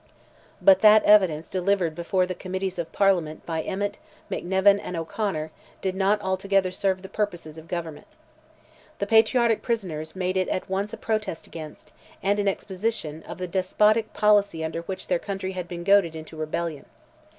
But 0.59 0.81
that 0.81 1.03
evidence 1.03 1.47
delivered 1.47 1.93
before 1.93 2.25
the 2.25 2.33
Committees 2.33 2.79
of 2.79 2.91
Parliament 2.91 3.45
by 3.45 3.61
Emmet, 3.61 3.99
McNevin, 4.31 4.79
and 4.81 4.97
O'Conor, 4.97 5.51
did 5.79 5.93
not 5.93 6.19
altogether 6.21 6.71
serve 6.71 7.03
the 7.03 7.07
purposes 7.07 7.55
of 7.55 7.67
government. 7.67 8.07
The 8.97 9.05
patriotic 9.05 9.61
prisoners 9.61 10.15
made 10.15 10.37
it 10.37 10.47
at 10.47 10.67
once 10.67 10.91
a 10.91 10.97
protest 10.97 11.45
against, 11.45 11.91
and 12.23 12.39
an 12.39 12.47
exposition 12.47 13.21
of, 13.27 13.37
the 13.37 13.47
despotic 13.47 14.11
policy 14.11 14.63
under 14.65 14.81
which 14.81 15.05
their 15.05 15.19
country 15.19 15.51
had 15.51 15.67
been 15.67 15.83
goaded 15.83 16.15
into 16.15 16.35
rebellion. 16.35 16.87